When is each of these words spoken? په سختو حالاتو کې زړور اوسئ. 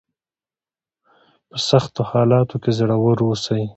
په 1.49 1.57
سختو 1.69 2.01
حالاتو 2.09 2.55
کې 2.63 2.71
زړور 2.79 3.17
اوسئ. 3.25 3.63